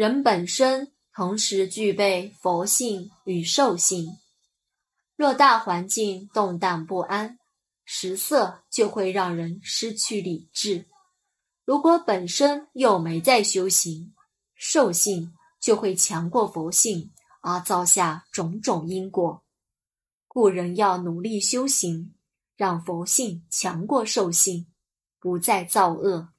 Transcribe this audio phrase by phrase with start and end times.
[0.00, 4.16] 人本身同时具备佛性与兽性。
[5.14, 7.38] 若大环境动荡不安
[7.84, 10.86] 食色就会让人失去理智。
[11.66, 14.14] 如果本身又没在修行
[14.54, 17.12] 兽性就会强过佛性
[17.42, 19.44] 而造下种种因果。
[20.26, 22.14] 故人要努力修行
[22.56, 24.66] 让佛性强过兽性
[25.18, 26.30] 不再造恶。